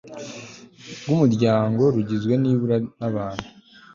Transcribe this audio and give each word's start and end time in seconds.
rw 1.01 1.07
umuryango 1.15 1.81
rugizwe 1.95 2.33
nibura 2.41 2.77
n 2.99 3.01
abantu 3.09 3.45